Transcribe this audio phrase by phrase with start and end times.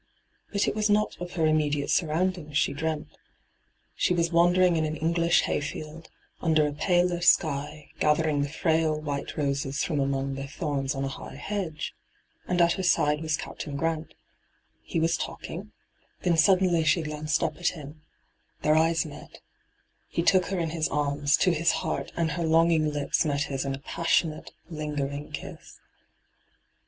[0.51, 3.15] But it was not of her immediate surroundings she dreamt.
[3.93, 6.09] She was wandering in an English hayfield,
[6.41, 11.07] under a paler sky, gathering the firail white roses from among their thorns on a
[11.07, 11.93] high hedge;
[12.47, 14.15] and at her side was Captain Grant—
[14.81, 15.71] he was talking:
[16.23, 18.01] then suddenly she glanced up at him—
[18.63, 19.39] their eyes met—
[20.07, 23.65] he took her in his arms, to his heart, and her longing lips met his
[23.65, 25.79] in a passionate, lingering kiss.